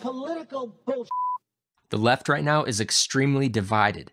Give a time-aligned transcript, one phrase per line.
[0.00, 1.08] political bullshit.
[1.90, 4.12] The left right now is extremely divided.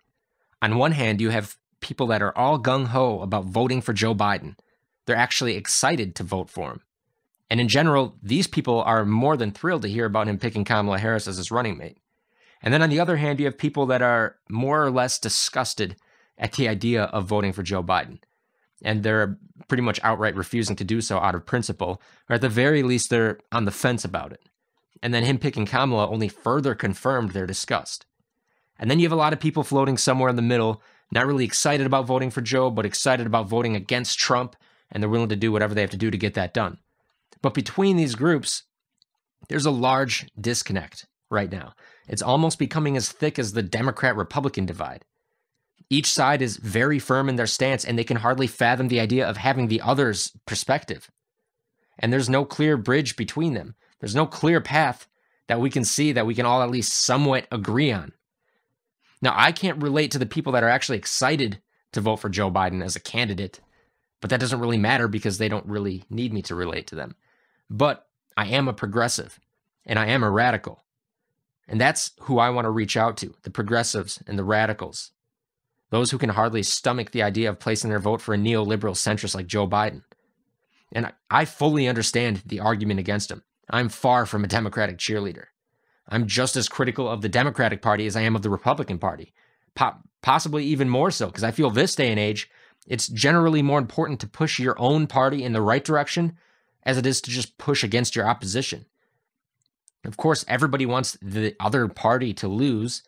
[0.61, 4.15] On one hand, you have people that are all gung ho about voting for Joe
[4.15, 4.55] Biden.
[5.05, 6.81] They're actually excited to vote for him.
[7.49, 10.97] And in general, these people are more than thrilled to hear about him picking Kamala
[10.97, 11.97] Harris as his running mate.
[12.61, 15.95] And then on the other hand, you have people that are more or less disgusted
[16.37, 18.19] at the idea of voting for Joe Biden.
[18.83, 22.49] And they're pretty much outright refusing to do so out of principle, or at the
[22.49, 24.41] very least, they're on the fence about it.
[25.01, 28.05] And then him picking Kamala only further confirmed their disgust.
[28.79, 30.81] And then you have a lot of people floating somewhere in the middle,
[31.11, 34.55] not really excited about voting for Joe, but excited about voting against Trump,
[34.91, 36.77] and they're willing to do whatever they have to do to get that done.
[37.41, 38.63] But between these groups,
[39.49, 41.73] there's a large disconnect right now.
[42.07, 45.05] It's almost becoming as thick as the Democrat Republican divide.
[45.89, 49.27] Each side is very firm in their stance, and they can hardly fathom the idea
[49.27, 51.11] of having the other's perspective.
[51.99, 53.75] And there's no clear bridge between them.
[53.99, 55.07] There's no clear path
[55.47, 58.13] that we can see that we can all at least somewhat agree on.
[59.21, 61.61] Now, I can't relate to the people that are actually excited
[61.93, 63.59] to vote for Joe Biden as a candidate,
[64.21, 67.15] but that doesn't really matter because they don't really need me to relate to them.
[67.69, 69.39] But I am a progressive
[69.85, 70.83] and I am a radical.
[71.67, 75.11] And that's who I want to reach out to the progressives and the radicals,
[75.89, 79.33] those who can hardly stomach the idea of placing their vote for a neoliberal centrist
[79.33, 80.03] like Joe Biden.
[80.91, 83.43] And I fully understand the argument against him.
[83.69, 85.45] I'm far from a Democratic cheerleader.
[86.07, 89.33] I'm just as critical of the Democratic Party as I am of the Republican Party,
[89.73, 92.49] po- possibly even more so, because I feel this day and age,
[92.87, 96.37] it's generally more important to push your own party in the right direction
[96.83, 98.85] as it is to just push against your opposition.
[100.05, 103.01] Of course, everybody wants the other party to lose,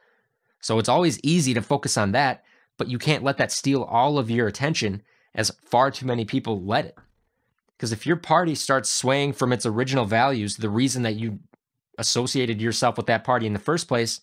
[0.61, 2.43] so it's always easy to focus on that,
[2.77, 5.03] but you can't let that steal all of your attention
[5.35, 6.97] as far too many people let it.
[7.77, 11.39] Because if your party starts swaying from its original values, the reason that you
[11.97, 14.21] associated yourself with that party in the first place,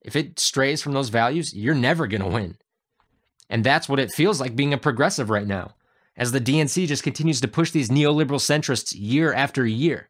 [0.00, 2.56] if it strays from those values, you're never going to win.
[3.48, 5.74] And that's what it feels like being a progressive right now,
[6.16, 10.08] as the DNC just continues to push these neoliberal centrists year after year.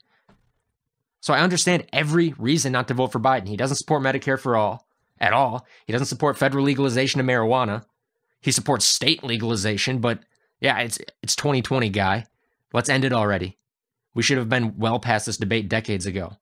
[1.20, 3.48] So I understand every reason not to vote for Biden.
[3.48, 4.86] He doesn't support Medicare for all
[5.20, 5.66] at all.
[5.86, 7.84] He doesn't support federal legalization of marijuana.
[8.41, 10.20] He supports state legalization, but
[10.60, 12.26] yeah, it's it's 2020, guy.
[12.72, 13.59] Let's end it already.
[14.15, 16.37] We should have been well past this debate decades ago.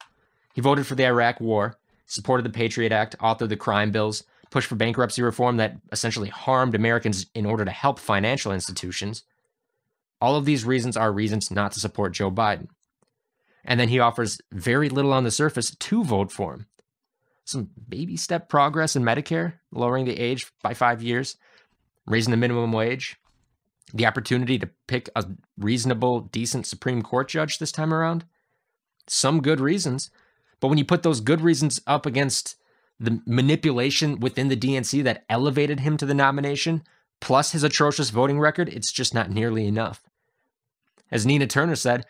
[0.54, 1.76] He voted for the Iraq War,
[2.06, 6.74] supported the Patriot Act, authored the crime bills, pushed for bankruptcy reform that essentially harmed
[6.74, 9.22] Americans in order to help financial institutions.
[10.20, 12.68] All of these reasons are reasons not to support Joe Biden.
[13.64, 16.66] And then he offers very little on the surface to vote for him.
[17.44, 21.36] Some baby step progress in Medicare, lowering the age by five years,
[22.06, 23.16] raising the minimum wage,
[23.92, 25.24] the opportunity to pick a
[25.58, 28.24] reasonable, decent Supreme Court judge this time around.
[29.06, 30.10] Some good reasons.
[30.60, 32.56] But when you put those good reasons up against
[32.98, 36.82] the manipulation within the DNC that elevated him to the nomination,
[37.20, 40.02] plus his atrocious voting record, it's just not nearly enough.
[41.10, 42.04] As Nina Turner said,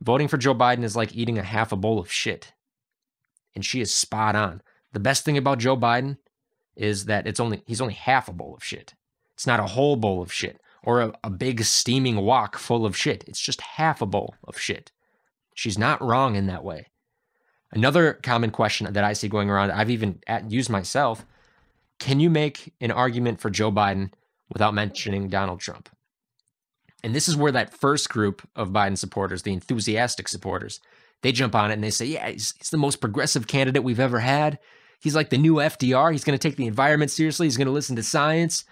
[0.00, 2.52] voting for Joe Biden is like eating a half a bowl of shit.
[3.54, 4.62] And she is spot on.
[4.92, 6.16] The best thing about Joe Biden
[6.74, 8.94] is that it's only he's only half a bowl of shit.
[9.34, 12.96] It's not a whole bowl of shit or a, a big steaming wok full of
[12.96, 13.24] shit.
[13.26, 14.92] It's just half a bowl of shit.
[15.54, 16.86] She's not wrong in that way.
[17.72, 21.24] Another common question that I see going around, I've even used myself
[22.00, 24.10] can you make an argument for Joe Biden
[24.50, 25.88] without mentioning Donald Trump?
[27.04, 30.80] And this is where that first group of Biden supporters, the enthusiastic supporters,
[31.22, 34.00] they jump on it and they say, yeah, he's, he's the most progressive candidate we've
[34.00, 34.58] ever had.
[35.00, 36.12] He's like the new FDR.
[36.12, 37.46] He's going to take the environment seriously.
[37.46, 38.64] He's going to listen to science.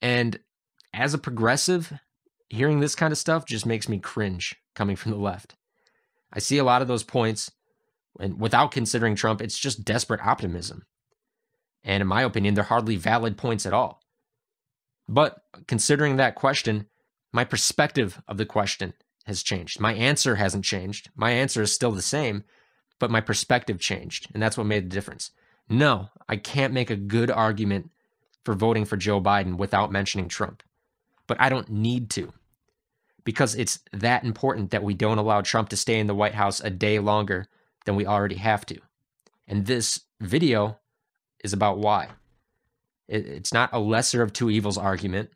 [0.00, 0.38] And
[0.98, 1.92] as a progressive,
[2.48, 5.54] hearing this kind of stuff just makes me cringe coming from the left.
[6.32, 7.52] I see a lot of those points,
[8.18, 10.86] and without considering Trump, it's just desperate optimism.
[11.84, 14.02] And in my opinion, they're hardly valid points at all.
[15.08, 16.86] But considering that question,
[17.32, 18.92] my perspective of the question
[19.24, 19.78] has changed.
[19.78, 21.10] My answer hasn't changed.
[21.14, 22.42] My answer is still the same,
[22.98, 24.28] but my perspective changed.
[24.34, 25.30] And that's what made the difference.
[25.68, 27.90] No, I can't make a good argument
[28.44, 30.62] for voting for Joe Biden without mentioning Trump
[31.28, 32.32] but I don't need to
[33.24, 36.60] because it's that important that we don't allow Trump to stay in the White House
[36.60, 37.46] a day longer
[37.84, 38.80] than we already have to.
[39.46, 40.78] And this video
[41.44, 42.08] is about why.
[43.06, 45.30] It's not a lesser of two evils argument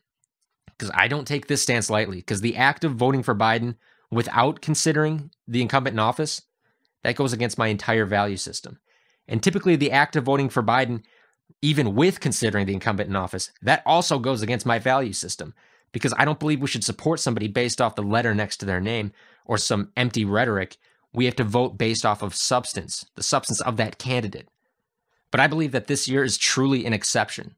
[0.67, 3.77] because I don't take this stance lightly because the act of voting for Biden
[4.11, 6.43] without considering the incumbent in office
[7.03, 8.79] that goes against my entire value system.
[9.29, 11.03] And typically the act of voting for Biden
[11.61, 15.55] even with considering the incumbent in office that also goes against my value system
[15.93, 18.81] because I don't believe we should support somebody based off the letter next to their
[18.81, 19.13] name
[19.45, 20.77] or some empty rhetoric
[21.15, 24.49] We have to vote based off of substance, the substance of that candidate.
[25.31, 27.55] But I believe that this year is truly an exception.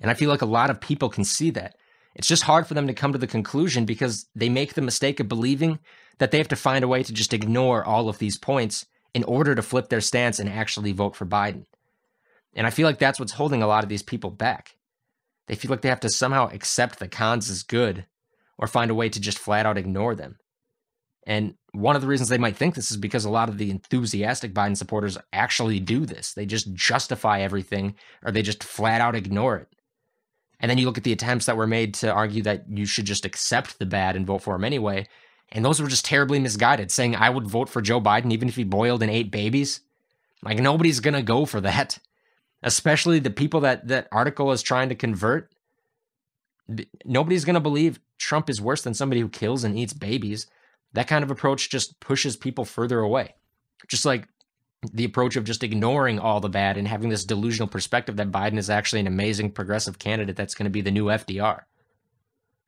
[0.00, 1.76] And I feel like a lot of people can see that.
[2.14, 5.20] It's just hard for them to come to the conclusion because they make the mistake
[5.20, 5.78] of believing
[6.18, 9.24] that they have to find a way to just ignore all of these points in
[9.24, 11.66] order to flip their stance and actually vote for Biden.
[12.54, 14.75] And I feel like that's what's holding a lot of these people back.
[15.46, 18.06] They feel like they have to somehow accept the cons as good
[18.58, 20.38] or find a way to just flat out ignore them.
[21.26, 23.70] And one of the reasons they might think this is because a lot of the
[23.70, 26.32] enthusiastic Biden supporters actually do this.
[26.32, 29.68] They just justify everything or they just flat out ignore it.
[30.60, 33.04] And then you look at the attempts that were made to argue that you should
[33.04, 35.06] just accept the bad and vote for him anyway.
[35.50, 38.56] And those were just terribly misguided, saying I would vote for Joe Biden even if
[38.56, 39.80] he boiled and ate babies.
[40.42, 41.98] Like nobody's gonna go for that.
[42.66, 45.50] Especially the people that that article is trying to convert.
[47.04, 50.46] Nobody's gonna believe Trump is worse than somebody who kills and eats babies.
[50.92, 53.36] That kind of approach just pushes people further away.
[53.88, 54.28] Just like
[54.92, 58.58] the approach of just ignoring all the bad and having this delusional perspective that Biden
[58.58, 61.62] is actually an amazing progressive candidate that's going to be the new FDR.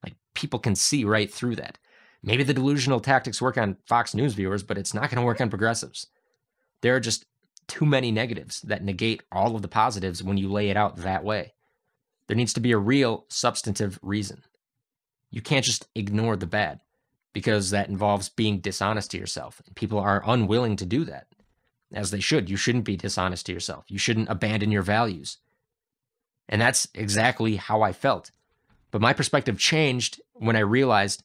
[0.03, 1.79] Like people can see right through that.
[2.23, 5.41] Maybe the delusional tactics work on Fox News viewers, but it's not going to work
[5.41, 6.09] on progressives.
[6.81, 7.25] There are just
[7.69, 11.23] too many negatives that negate all of the positives when you lay it out that
[11.23, 11.55] way.
[12.27, 14.43] There needs to be a real substantive reason.
[15.31, 16.81] You can't just ignore the bad
[17.33, 19.63] because that involves being dishonest to yourself.
[19.75, 21.27] People are unwilling to do that
[21.93, 22.51] as they should.
[22.51, 23.85] You shouldn't be dishonest to yourself.
[23.89, 25.39] You shouldn't abandon your values.
[26.49, 28.31] And that's exactly how I felt.
[28.91, 31.23] But my perspective changed when I realized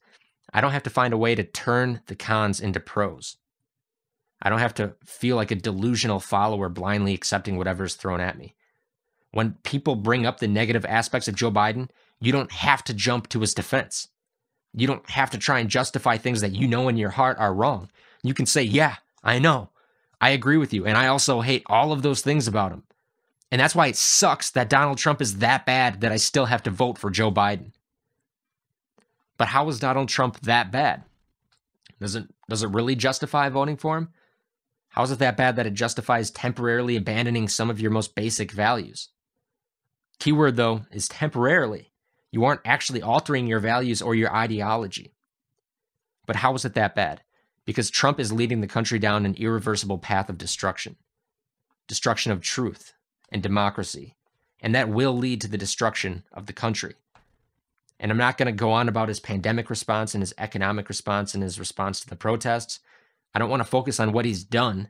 [0.54, 3.38] I don't have to find a way to turn the cons into pros.
[4.44, 8.38] I don't have to feel like a delusional follower blindly accepting whatever is thrown at
[8.38, 8.56] me.
[9.32, 13.30] When people bring up the negative aspects of Joe Biden, you don't have to jump
[13.30, 14.10] to his defense.
[14.76, 17.54] You don't have to try and justify things that you know in your heart are
[17.54, 17.90] wrong.
[18.22, 19.70] You can say, Yeah, I know.
[20.20, 20.86] I agree with you.
[20.86, 22.84] And I also hate all of those things about him.
[23.52, 26.64] And that's why it sucks that Donald Trump is that bad that I still have
[26.64, 27.72] to vote for Joe Biden.
[29.38, 31.04] But how is Donald Trump that bad?
[32.00, 34.10] Does it does it really justify voting for him?
[34.94, 38.52] How is it that bad that it justifies temporarily abandoning some of your most basic
[38.52, 39.10] values?
[40.20, 41.92] Keyword though is temporarily.
[42.32, 45.14] You aren't actually altering your values or your ideology.
[46.26, 47.22] But how is it that bad?
[47.66, 50.96] because Trump is leading the country down an irreversible path of destruction
[51.86, 52.94] destruction of truth
[53.30, 54.16] and democracy.
[54.62, 56.94] And that will lead to the destruction of the country.
[58.00, 61.34] And I'm not going to go on about his pandemic response and his economic response
[61.34, 62.80] and his response to the protests.
[63.34, 64.90] I don't want to focus on what he's done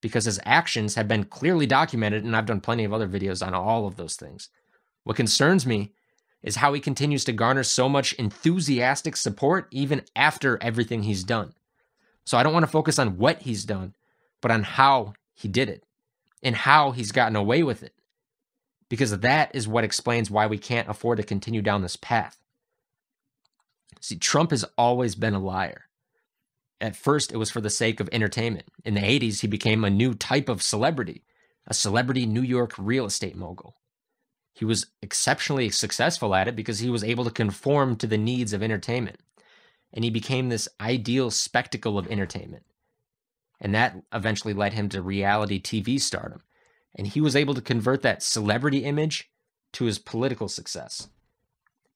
[0.00, 3.54] because his actions have been clearly documented, and I've done plenty of other videos on
[3.54, 4.50] all of those things.
[5.04, 5.92] What concerns me
[6.42, 11.54] is how he continues to garner so much enthusiastic support even after everything he's done.
[12.24, 13.94] So I don't want to focus on what he's done,
[14.40, 15.84] but on how he did it
[16.42, 17.94] and how he's gotten away with it.
[18.88, 22.38] Because that is what explains why we can't afford to continue down this path.
[24.00, 25.84] See, Trump has always been a liar.
[26.82, 28.68] At first, it was for the sake of entertainment.
[28.84, 31.24] In the 80s, he became a new type of celebrity,
[31.66, 33.76] a celebrity New York real estate mogul.
[34.52, 38.52] He was exceptionally successful at it because he was able to conform to the needs
[38.52, 39.20] of entertainment
[39.92, 42.64] and he became this ideal spectacle of entertainment.
[43.60, 46.42] And that eventually led him to reality TV stardom.
[46.94, 49.30] And he was able to convert that celebrity image
[49.74, 51.08] to his political success.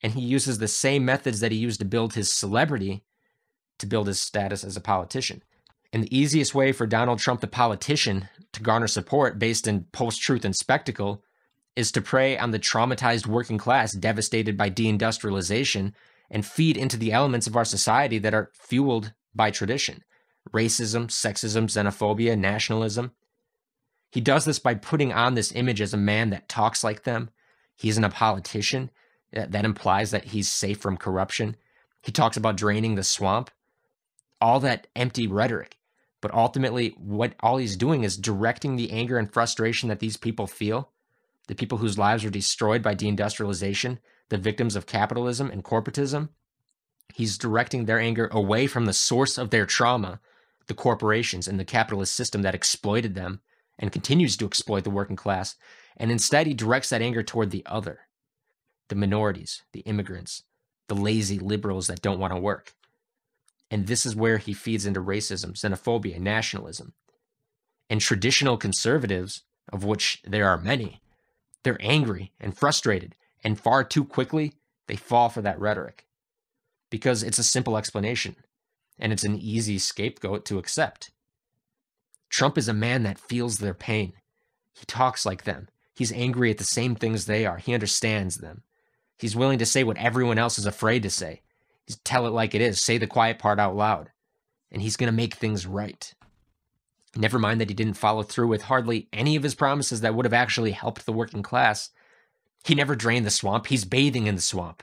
[0.02, 3.04] And he uses the same methods that he used to build his celebrity
[3.78, 5.42] to build his status as a politician.
[5.92, 10.20] And the easiest way for Donald Trump, the politician, to garner support based in post
[10.20, 11.22] truth and spectacle
[11.74, 15.92] is to prey on the traumatized working class devastated by deindustrialization
[16.30, 20.02] and feed into the elements of our society that are fueled by tradition
[20.52, 23.10] racism, sexism, xenophobia, nationalism.
[24.12, 27.30] He does this by putting on this image as a man that talks like them.
[27.74, 28.90] He isn't a politician.
[29.32, 31.56] That implies that he's safe from corruption.
[32.00, 33.50] He talks about draining the swamp.
[34.40, 35.78] All that empty rhetoric.
[36.20, 40.46] But ultimately, what all he's doing is directing the anger and frustration that these people
[40.46, 40.90] feel,
[41.46, 46.30] the people whose lives are destroyed by deindustrialization, the victims of capitalism and corporatism.
[47.14, 50.20] He's directing their anger away from the source of their trauma,
[50.66, 53.40] the corporations and the capitalist system that exploited them
[53.78, 55.54] and continues to exploit the working class.
[55.96, 58.00] And instead, he directs that anger toward the other
[58.88, 60.44] the minorities, the immigrants,
[60.86, 62.75] the lazy liberals that don't want to work.
[63.70, 66.94] And this is where he feeds into racism, xenophobia, nationalism.
[67.90, 69.42] And traditional conservatives,
[69.72, 71.00] of which there are many,
[71.62, 74.54] they're angry and frustrated and far too quickly,
[74.88, 76.06] they fall for that rhetoric
[76.90, 78.36] because it's a simple explanation
[78.98, 81.10] and it's an easy scapegoat to accept.
[82.28, 84.14] Trump is a man that feels their pain.
[84.74, 85.68] He talks like them.
[85.94, 87.58] He's angry at the same things they are.
[87.58, 88.62] He understands them.
[89.16, 91.42] He's willing to say what everyone else is afraid to say.
[92.04, 94.10] Tell it like it is, say the quiet part out loud.
[94.72, 96.12] And he's going to make things right.
[97.14, 100.26] Never mind that he didn't follow through with hardly any of his promises that would
[100.26, 101.90] have actually helped the working class.
[102.64, 103.68] He never drained the swamp.
[103.68, 104.82] He's bathing in the swamp.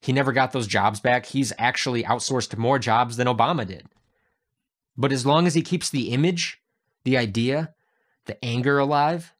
[0.00, 1.26] He never got those jobs back.
[1.26, 3.86] He's actually outsourced more jobs than Obama did.
[4.96, 6.60] But as long as he keeps the image,
[7.04, 7.74] the idea,
[8.24, 9.32] the anger alive,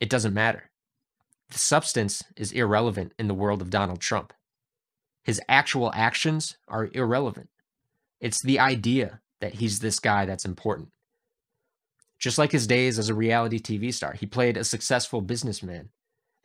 [0.00, 0.70] it doesn't matter.
[1.50, 4.32] The substance is irrelevant in the world of Donald Trump.
[5.26, 7.48] His actual actions are irrelevant.
[8.20, 10.90] It's the idea that he's this guy that's important.
[12.16, 15.88] Just like his days as a reality TV star, he played a successful businessman,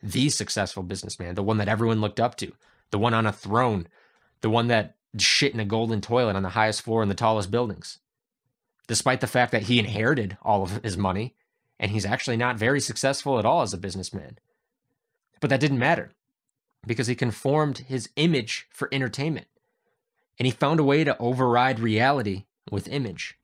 [0.02, 2.50] the successful businessman, the one that everyone looked up to,
[2.90, 3.86] the one on a throne,
[4.40, 7.52] the one that shit in a golden toilet on the highest floor in the tallest
[7.52, 8.00] buildings.
[8.88, 11.36] Despite the fact that he inherited all of his money,
[11.78, 14.38] and he's actually not very successful at all as a businessman.
[15.38, 16.10] But that didn't matter
[16.86, 19.46] because he conformed his image for entertainment.
[20.38, 23.38] And he found a way to override reality with image.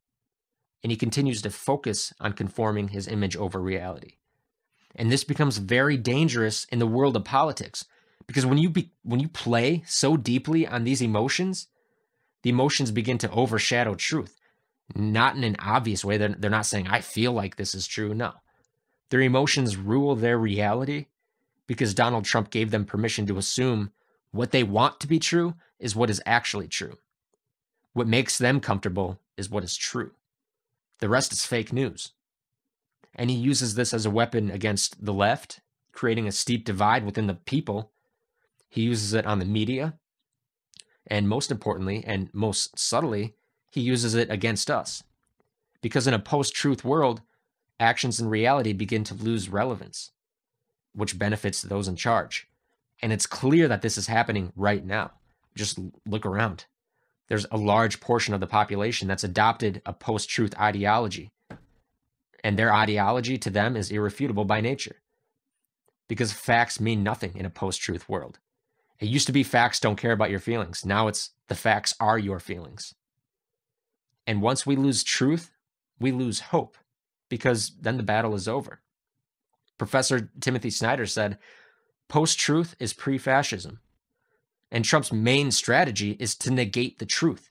[0.83, 4.15] And he continues to focus on conforming his image over reality.
[4.95, 7.85] And this becomes very dangerous in the world of politics
[8.27, 11.69] because when you be, when you play so deeply on these emotions,
[12.43, 14.37] the emotions begin to overshadow truth.
[14.95, 16.17] Not in an obvious way.
[16.17, 18.15] They're, they're not saying, I feel like this is true.
[18.15, 18.33] No.
[19.11, 21.07] Their emotions rule their reality
[21.69, 23.93] because Donald Trump gave them permission to assume
[24.33, 26.99] what they want to be true is what is actually true.
[27.93, 30.11] What makes them comfortable is what is true.
[30.99, 32.13] The rest is fake news.
[33.15, 35.61] And he uses this as a weapon against the left,
[35.93, 37.93] creating a steep divide within the people.
[38.69, 39.95] He uses it on the media.
[41.07, 43.35] And most importantly, and most subtly,
[43.71, 45.03] he uses it against us.
[45.81, 47.23] Because in a post truth world,
[47.81, 50.11] actions and reality begin to lose relevance,
[50.95, 52.49] which benefits those in charge.
[53.03, 55.13] And it's clear that this is happening right now.
[55.55, 56.67] Just look around.
[57.29, 61.31] There's a large portion of the population that's adopted a post truth ideology.
[62.43, 64.97] And their ideology to them is irrefutable by nature.
[66.09, 68.39] Because facts mean nothing in a post truth world.
[68.99, 70.85] It used to be facts don't care about your feelings.
[70.85, 72.95] Now it's the facts are your feelings.
[74.27, 75.51] And once we lose truth,
[76.01, 76.77] we lose hope
[77.29, 78.81] because then the battle is over.
[79.79, 81.39] Professor Timothy Snyder said,
[82.09, 83.81] post truth is pre fascism.
[84.71, 87.51] And Trump's main strategy is to negate the truth.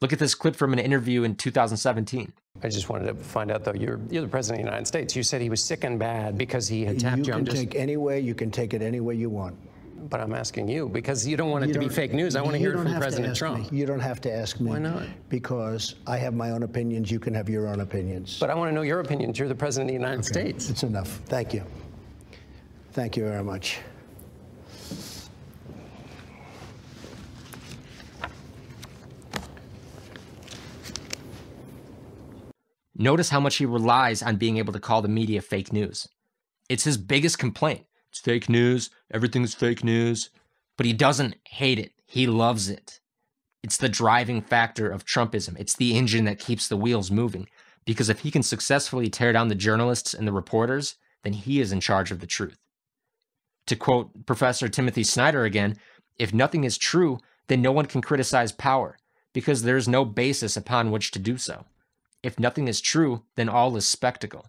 [0.00, 2.32] Look at this clip from an interview in 2017.
[2.62, 5.14] I just wanted to find out, though, you're, you're the president of the United States.
[5.14, 7.36] You said he was sick and bad because he had tapped you.
[7.36, 9.56] You can take any way, you can take it any way you want.
[10.08, 12.36] But I'm asking you because you don't want it you to be fake news.
[12.36, 13.72] I want to hear it from President Trump.
[13.72, 13.78] Me.
[13.78, 14.70] You don't have to ask me.
[14.70, 15.02] Why not?
[15.28, 17.10] Because I have my own opinions.
[17.10, 18.38] You can have your own opinions.
[18.38, 19.38] But I want to know your opinions.
[19.38, 20.52] You're the President of the United okay.
[20.52, 20.70] States.
[20.70, 21.20] It's enough.
[21.26, 21.64] Thank you.
[22.92, 23.80] Thank you very much.
[32.98, 36.08] Notice how much he relies on being able to call the media fake news.
[36.68, 37.84] It's his biggest complaint.
[38.16, 38.88] It's fake news.
[39.12, 40.30] Everything's fake news.
[40.78, 41.92] But he doesn't hate it.
[42.06, 42.98] He loves it.
[43.62, 45.54] It's the driving factor of Trumpism.
[45.60, 47.46] It's the engine that keeps the wheels moving.
[47.84, 51.72] Because if he can successfully tear down the journalists and the reporters, then he is
[51.72, 52.56] in charge of the truth.
[53.66, 55.76] To quote Professor Timothy Snyder again,
[56.18, 57.18] if nothing is true,
[57.48, 58.96] then no one can criticize power,
[59.34, 61.66] because there is no basis upon which to do so.
[62.22, 64.46] If nothing is true, then all is spectacle.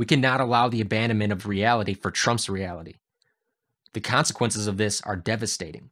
[0.00, 2.94] We cannot allow the abandonment of reality for Trump's reality.
[3.92, 5.90] The consequences of this are devastating.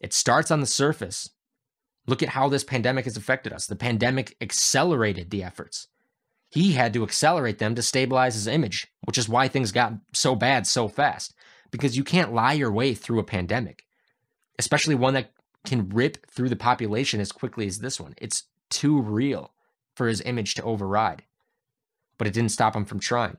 [0.00, 1.30] It starts on the surface.
[2.08, 3.68] Look at how this pandemic has affected us.
[3.68, 5.86] The pandemic accelerated the efforts.
[6.48, 10.34] He had to accelerate them to stabilize his image, which is why things got so
[10.34, 11.32] bad so fast.
[11.70, 13.84] Because you can't lie your way through a pandemic,
[14.58, 15.30] especially one that
[15.64, 18.16] can rip through the population as quickly as this one.
[18.18, 19.54] It's too real
[19.94, 21.22] for his image to override
[22.20, 23.38] but it didn't stop him from trying.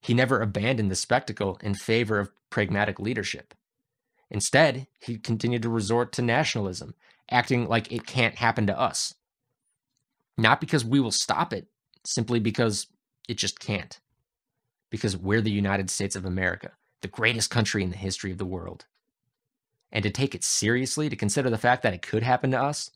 [0.00, 3.54] He never abandoned the spectacle in favor of pragmatic leadership.
[4.30, 6.94] Instead, he continued to resort to nationalism,
[7.28, 9.16] acting like it can't happen to us.
[10.38, 11.66] Not because we will stop it,
[12.04, 12.86] simply because
[13.28, 13.98] it just can't.
[14.88, 16.70] Because we're the United States of America,
[17.00, 18.84] the greatest country in the history of the world.
[19.90, 22.92] And to take it seriously, to consider the fact that it could happen to us,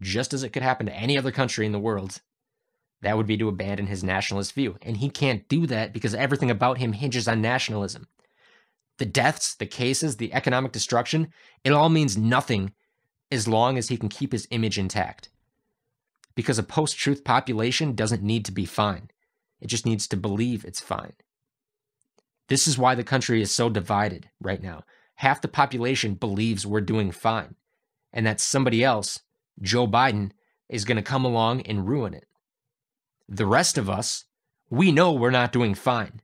[0.00, 2.20] just as it could happen to any other country in the world,
[3.02, 4.76] that would be to abandon his nationalist view.
[4.82, 8.08] And he can't do that because everything about him hinges on nationalism.
[8.98, 11.32] The deaths, the cases, the economic destruction,
[11.64, 12.72] it all means nothing
[13.30, 15.28] as long as he can keep his image intact.
[16.38, 19.10] because a post truth population doesn't need to be fine,
[19.60, 21.14] it just needs to believe it's fine.
[22.46, 24.84] This is why the country is so divided right now.
[25.16, 27.56] Half the population believes we're doing fine,
[28.12, 29.18] and that somebody else,
[29.60, 30.30] Joe Biden,
[30.68, 32.27] is going to come along and ruin it.
[33.28, 34.24] The rest of us,
[34.70, 36.20] we know we're not doing fine,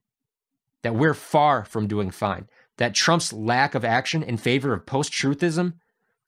[0.83, 5.13] that we're far from doing fine, that Trump's lack of action in favor of post
[5.13, 5.75] truthism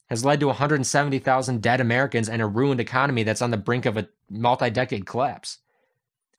[0.09, 3.97] has led to 170,000 dead Americans and a ruined economy that's on the brink of
[3.97, 5.59] a multi decade collapse.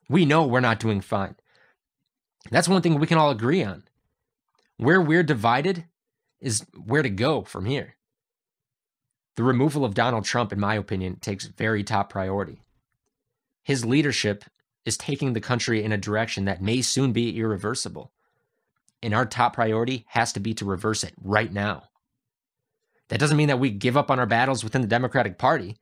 [0.10, 1.36] We know we're not doing fine.
[2.50, 3.84] That's one thing we can all agree on.
[4.78, 5.86] Where we're divided
[6.40, 7.96] is where to go from here.
[9.36, 12.62] The removal of Donald Trump, in my opinion, takes very top priority.
[13.68, 14.46] His leadership
[14.86, 18.14] is taking the country in a direction that may soon be irreversible.
[19.04, 21.84] And our top priority has to be to reverse it right now.
[23.10, 25.76] That doesn't mean that we give up on our battles within the Democratic Party,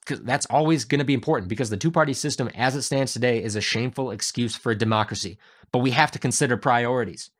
[0.00, 3.14] because that's always going to be important because the two party system as it stands
[3.14, 5.38] today is a shameful excuse for a democracy.
[5.72, 7.30] But we have to consider priorities.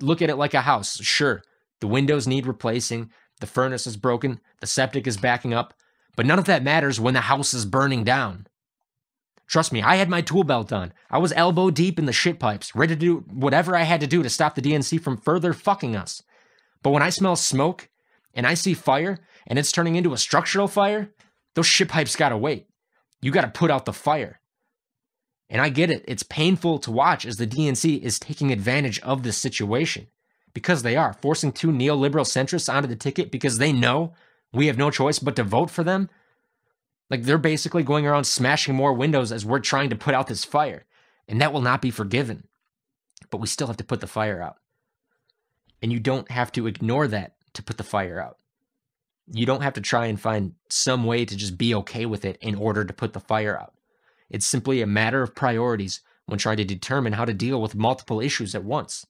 [0.00, 1.00] Look at it like a house.
[1.00, 1.44] Sure,
[1.78, 5.72] the windows need replacing, the furnace is broken, the septic is backing up,
[6.16, 8.46] but none of that matters when the house is burning down.
[9.46, 10.92] Trust me, I had my tool belt on.
[11.10, 14.06] I was elbow deep in the shit pipes, ready to do whatever I had to
[14.06, 16.22] do to stop the DNC from further fucking us.
[16.82, 17.90] But when I smell smoke
[18.34, 21.10] and I see fire and it's turning into a structural fire,
[21.54, 22.66] those shit pipes gotta wait.
[23.20, 24.40] You gotta put out the fire.
[25.50, 26.02] And I get it.
[26.08, 30.08] It's painful to watch as the DNC is taking advantage of this situation
[30.54, 34.14] because they are forcing two neoliberal centrists onto the ticket because they know
[34.52, 36.10] we have no choice but to vote for them.
[37.10, 40.44] Like they're basically going around smashing more windows as we're trying to put out this
[40.44, 40.84] fire.
[41.28, 42.44] And that will not be forgiven.
[43.30, 44.56] But we still have to put the fire out.
[45.80, 48.38] And you don't have to ignore that to put the fire out.
[49.30, 52.38] You don't have to try and find some way to just be okay with it
[52.40, 53.74] in order to put the fire out.
[54.28, 58.20] It's simply a matter of priorities when trying to determine how to deal with multiple
[58.20, 59.06] issues at once.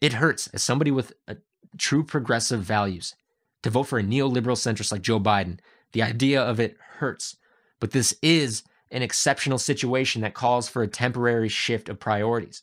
[0.00, 1.34] It hurts as somebody with uh,
[1.76, 3.14] true progressive values
[3.62, 5.58] to vote for a neoliberal centrist like Joe Biden.
[5.92, 7.36] The idea of it hurts.
[7.80, 12.62] But this is an exceptional situation that calls for a temporary shift of priorities.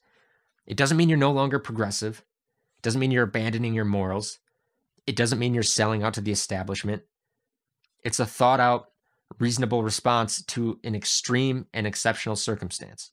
[0.66, 2.20] It doesn't mean you're no longer progressive.
[2.78, 4.40] It doesn't mean you're abandoning your morals.
[5.08, 7.02] It doesn't mean you're selling out to the establishment.
[8.04, 8.92] It's a thought out
[9.38, 13.12] reasonable response to an extreme and exceptional circumstance.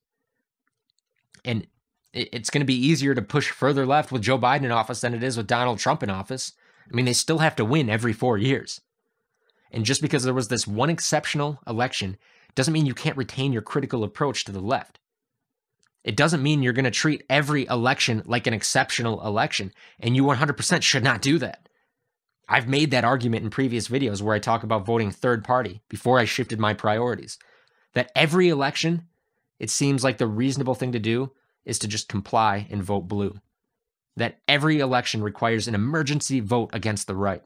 [1.45, 1.67] And
[2.13, 5.15] it's going to be easier to push further left with Joe Biden in office than
[5.15, 6.53] it is with Donald Trump in office.
[6.91, 8.81] I mean, they still have to win every four years.
[9.71, 12.17] And just because there was this one exceptional election
[12.55, 14.99] doesn't mean you can't retain your critical approach to the left.
[16.05, 20.23] It doesn't mean you're going to treat every election like an exceptional election, and you
[20.23, 21.69] 100% should not do that.
[22.49, 26.21] I've made that argument in previous videos where I talk about voting third party before
[26.21, 27.39] I shifted my priorities.
[27.95, 29.09] That every election,
[29.59, 31.33] it seems like the reasonable thing to do
[31.65, 33.41] is to just comply and vote blue.
[34.17, 37.43] That every election requires an emergency vote against the right.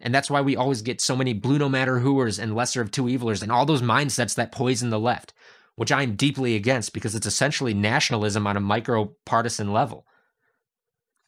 [0.00, 2.90] And that's why we always get so many blue no matter whoers and lesser of
[2.90, 5.32] two evilers and all those mindsets that poison the left,
[5.76, 10.06] which I'm deeply against because it's essentially nationalism on a micro partisan level.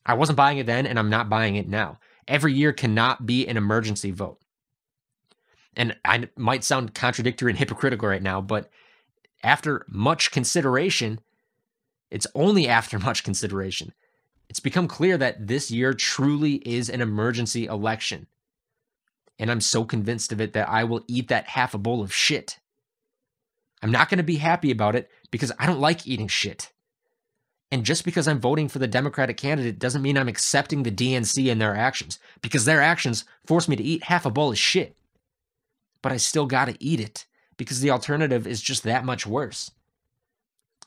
[0.05, 3.47] I wasn't buying it then and I'm not buying it now every year cannot be
[3.47, 4.39] an emergency vote.
[5.77, 8.71] And I might sound contradictory and hypocritical right now, but
[9.43, 11.21] after much consideration,
[12.11, 13.93] it's only after much consideration.
[14.49, 18.27] It's become clear that this year truly is an emergency election.
[19.39, 22.15] And I'm so convinced of it that I will eat that half a bowl of
[22.15, 22.59] shit.
[23.83, 26.73] I'm not going to be happy about it because I don't like eating shit.
[27.71, 31.51] And just because I'm voting for the Democratic candidate doesn't mean I'm accepting the DNC
[31.51, 34.97] and their actions, because their actions force me to eat half a bowl of shit.
[36.01, 39.73] But I still gotta eat it, because the alternative is just that much worse.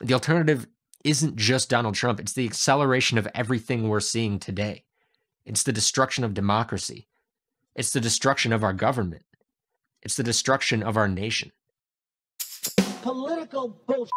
[0.00, 0.66] The alternative
[1.04, 4.84] isn't just Donald Trump, it's the acceleration of everything we're seeing today.
[5.44, 7.08] It's the destruction of democracy.
[7.74, 9.22] It's the destruction of our government.
[10.02, 11.52] It's the destruction of our nation.
[13.02, 14.12] Political bullshit.